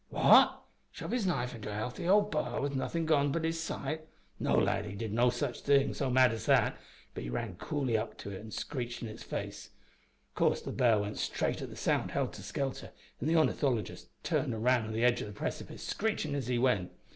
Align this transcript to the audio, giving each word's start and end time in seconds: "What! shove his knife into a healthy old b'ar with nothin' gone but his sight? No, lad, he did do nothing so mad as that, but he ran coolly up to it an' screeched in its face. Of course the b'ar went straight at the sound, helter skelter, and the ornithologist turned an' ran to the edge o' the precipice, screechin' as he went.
"What! 0.09 0.63
shove 0.91 1.11
his 1.11 1.27
knife 1.27 1.53
into 1.53 1.69
a 1.69 1.75
healthy 1.75 2.07
old 2.07 2.31
b'ar 2.31 2.59
with 2.59 2.75
nothin' 2.75 3.05
gone 3.05 3.31
but 3.31 3.43
his 3.43 3.59
sight? 3.61 4.07
No, 4.39 4.57
lad, 4.57 4.85
he 4.85 4.93
did 4.95 5.09
do 5.11 5.15
nothing 5.15 5.93
so 5.93 6.09
mad 6.09 6.33
as 6.33 6.47
that, 6.47 6.79
but 7.13 7.23
he 7.23 7.29
ran 7.29 7.55
coolly 7.57 7.95
up 7.95 8.17
to 8.17 8.31
it 8.31 8.39
an' 8.39 8.49
screeched 8.49 9.03
in 9.03 9.07
its 9.07 9.21
face. 9.21 9.69
Of 10.29 10.33
course 10.33 10.61
the 10.61 10.71
b'ar 10.71 10.99
went 11.01 11.19
straight 11.19 11.61
at 11.61 11.69
the 11.69 11.75
sound, 11.75 12.09
helter 12.09 12.41
skelter, 12.41 12.89
and 13.19 13.29
the 13.29 13.35
ornithologist 13.35 14.07
turned 14.23 14.55
an' 14.55 14.61
ran 14.63 14.87
to 14.87 14.91
the 14.91 15.03
edge 15.03 15.21
o' 15.21 15.27
the 15.27 15.33
precipice, 15.33 15.83
screechin' 15.83 16.33
as 16.33 16.47
he 16.47 16.57
went. 16.57 16.91